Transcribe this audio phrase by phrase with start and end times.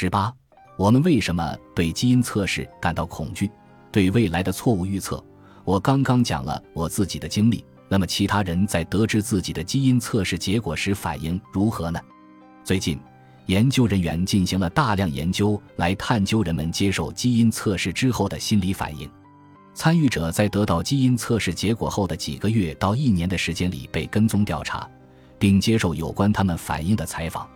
[0.00, 0.32] 十八，
[0.76, 3.50] 我们为什么对基因测试感到恐惧？
[3.90, 5.20] 对未来的错误预测，
[5.64, 7.64] 我刚刚讲了我自己的经历。
[7.88, 11.98] 那么，其他人在得知自己的基因测试结果时反应如何呢？
[12.62, 12.96] 最近，
[13.46, 19.10] 研究人员进行了大量研究，来探究人们接受基因测试之后的心理反应。
[19.74, 24.88] 参与者在得到基因测试结果后的几个月到一年的时间里被跟踪调查，
[25.40, 27.48] 并接受有关他们反应的采访。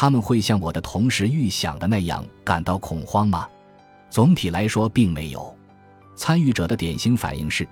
[0.00, 3.48] 他们会像我的同事预想的那样感到恐慌吗？
[4.08, 5.52] 总体来说，并没有。
[6.14, 7.66] 参与者的典型反应是，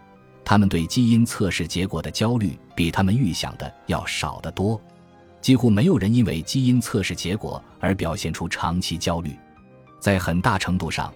[0.44, 4.80] 他们对基因测试结果的焦虑比他们预想的要少得多。
[5.40, 9.38] 几乎没有人因为基因测试结果而表现出长期焦虑。
[10.00, 11.14] 在很大程度上，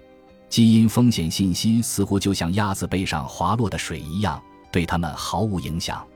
[0.49, 6.07] 基因风险信息似乎就像鸭子背上滑落的水一样，对他们毫无影响。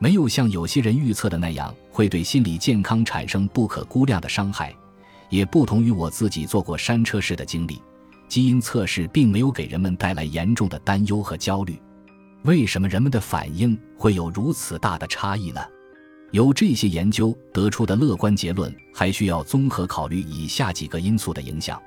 [0.00, 4.74] 没有像有些人预测的那样会对心理健康产生不可估量的伤害。
[5.28, 7.80] 也不同于我自己做过山车式的经历。
[8.28, 11.80] 基因测试并没有给人们带来严重的担忧和焦虑，
[12.42, 15.60] 为什么人们的反应会有如此大的差异呢？
[16.30, 21.80] 由这些研究得出的乐观结论还需要综合考虑以下几个因素的影响。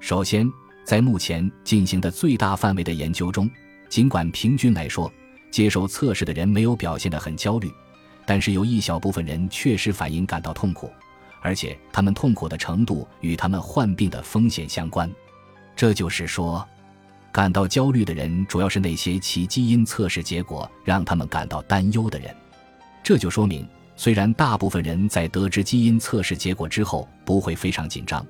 [0.00, 0.48] 首先，
[0.84, 3.48] 在目前进行的最大范围的研究中，
[3.88, 5.10] 尽管平均来说，
[5.56, 7.72] 接受测试的人没有表现得很焦虑，
[8.26, 10.90] 但是有一小部分人确实反应感到痛苦，
[11.40, 15.10] 而且他们痛苦的程度与他们患病的风险相关。
[15.74, 16.62] 这就是说，
[17.32, 22.36] 感到焦虑的人主要是那些其基因测试结果让他们感到担忧的人。
[23.02, 28.22] 这就说明，虽然大部分人在得知基因测试结果之后不会非常紧张，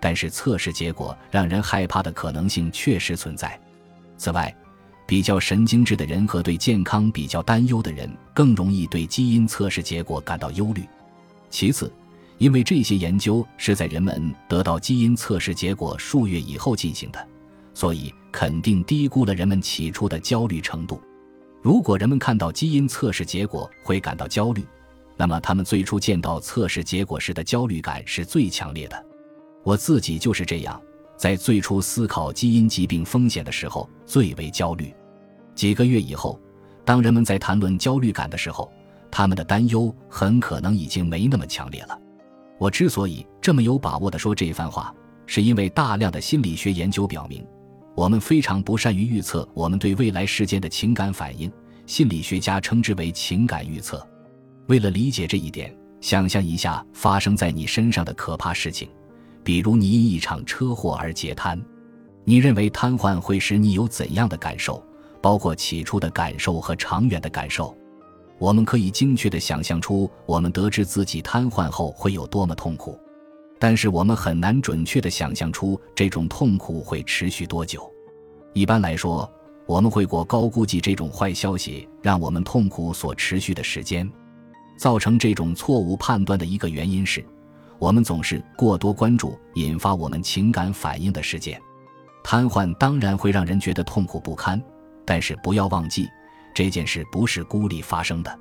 [0.00, 3.56] 但是测试结果让人害怕的可能性确实存在。
[4.16, 4.52] 此外，
[5.06, 10.82] 比较神经质的人和对健康比较担忧的人更容易对基因测试结果感到忧虑。
[11.50, 11.92] 其次，
[12.38, 17.28] 因为这些研究是在人们得到基因测试结果数月以后进行的，
[17.74, 21.00] 所以肯定低估了人们起初的焦虑程度。
[21.62, 24.66] 如果人们看到基因测试结果会感到焦虑，
[25.16, 29.06] 那么他们最初见到测试结果时的焦虑感是最强烈的。
[29.62, 30.80] 我自己就是这样，
[31.16, 34.92] 在最初思考基因疾病风险的时候最为焦虑。
[35.54, 36.40] 几个月以后，
[36.84, 38.70] 当人们在谈论焦虑感的时候，
[39.10, 41.98] 他们的担忧很可能已经没那么强烈了。
[42.58, 44.94] 我之所以这么有把握地说这番话，
[45.26, 47.46] 是因为大量的心理学研究表明，
[47.94, 51.50] 我们非常不善于预测我们对未来事件的情感反应。
[51.86, 54.06] 心理学家称之为情感预测。
[54.68, 58.88] 为了理解这一点，想象一下发生在你身上的可怕事情，
[59.42, 61.62] 比如你因一场车祸而截瘫，
[62.24, 64.82] 你认为瘫痪会使你有怎样的感受？
[65.24, 67.74] 包括起初的感受和长远的感受。
[68.38, 73.00] 我们可以精确地想象出我们得知自己瘫痪后会有多么痛苦，
[73.58, 77.90] 但是我们很难准确地想象出这种痛苦会持续多久。
[78.52, 79.26] 一般来说，
[79.64, 84.06] 我们会过高估计这种坏消息让我们痛苦所持续的时间。
[84.76, 87.24] 造成这种错误判断的一个原因是，
[87.78, 91.58] 我们总是过多关注引发我们情感反应的事件。
[92.22, 94.62] 瘫痪当然会让人觉得痛苦不堪，
[95.04, 96.08] 但是不要忘记。
[96.54, 98.38] 这件事不是孤立发生的，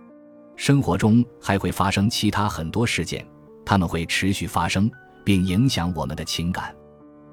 [0.55, 3.25] 生活中还会发生其他很多事件，
[3.65, 4.89] 他们会持续发生
[5.23, 6.75] 并影响我们的情感。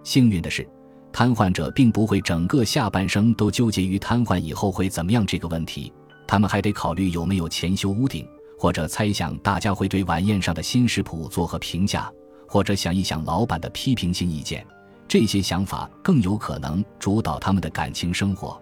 [0.03, 0.67] 幸运的是，
[1.13, 5.93] 瘫痪者并不会整个下半生都纠结于瘫痪以后会怎么样这个问题，
[6.27, 8.27] 他们还得考虑有没有钱修屋顶，
[8.59, 12.11] 或者猜想大家会对晚宴上的新食谱作何评价，
[12.49, 14.67] 或者想一想老板的批评性意见。
[15.07, 18.59] 这些想法更有可能主导他们的感情生活。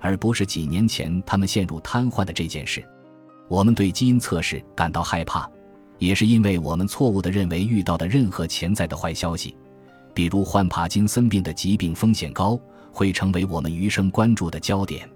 [0.00, 2.82] 而不是几年前他们陷入瘫痪的这件事，
[3.48, 5.48] 我们对基因测试感到害怕，
[5.98, 9.56] 也是因为我们错误地认为遇到的任何潜在的坏消息，
[10.14, 12.58] 比如患帕金森病的疾病风险高，
[12.92, 15.08] 会成为我们余生关注的焦点。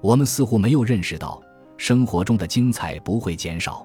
[0.00, 1.42] 我们似乎没有认识到，
[1.76, 3.84] 生活中的精彩不会减少。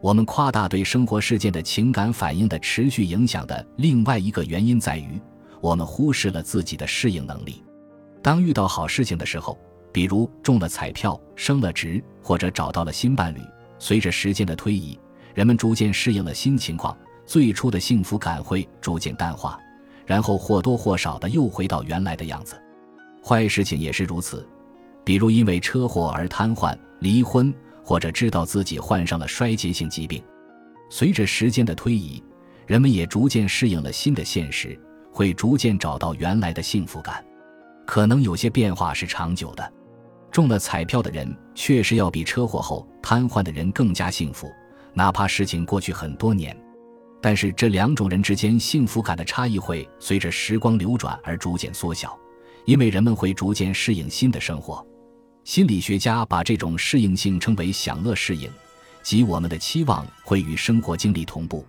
[0.00, 5.20] 我们夸大对生活事件的情感反应的持续影响的另外一个原因在于，
[5.60, 7.62] 我们忽视了自己的适应能力。
[8.20, 9.58] 当遇到好事情的时候，
[9.92, 13.40] 比如中了彩票、升了职或者找到了新伴侣，
[13.78, 14.98] 随着时间的推移，
[15.34, 16.96] 人们逐渐适应了新情况，
[17.26, 19.58] 最初的幸福感会逐渐淡化，
[20.06, 22.60] 然后或多或少的又回到原来的样子。
[23.22, 24.48] 坏事情也是如此，
[25.04, 27.52] 比如因为车祸而瘫痪、离婚，
[27.84, 30.22] 或者知道自己患上了衰竭性疾病。
[30.90, 32.22] 随着时间的推移，
[32.66, 34.78] 人们也逐渐适应了新的现实，
[35.12, 37.24] 会逐渐找到原来的幸福感。
[37.86, 39.72] 可能有些变化是长久的。
[40.32, 44.50] 中了彩票的人确实要比车祸后瘫痪的人更加幸福，
[44.94, 46.56] 哪怕事情过去很多年。
[47.20, 52.18] 但是这两种人之间幸福感的差异会随着时光流转而逐渐缩小，
[52.64, 54.84] 因为人们会逐渐适应新的生活。
[55.44, 58.50] 心理学家把这种适应性称为享乐适应，
[59.02, 61.64] 即我们的期望会与生活经历同步。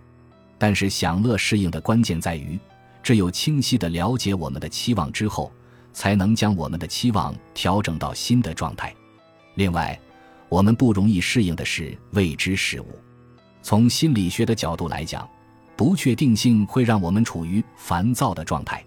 [0.56, 2.58] 但是享乐适应的关键在于，
[3.02, 5.52] 只有清晰地了解我们的期望之后，
[5.94, 8.94] 才能将我们的期望调整到新的状态。
[9.54, 9.98] 另外，
[10.50, 12.86] 我们不容易适应的是未知事物。
[13.62, 15.26] 从心理学的角度来讲，
[15.76, 18.84] 不确定性会让我们处于烦躁的状态。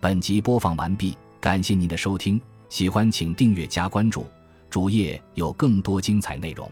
[0.00, 2.40] 本集播放完毕，感谢您的收听。
[2.68, 4.26] 喜欢请订阅加关注，
[4.70, 6.70] 主页有更多精彩内容。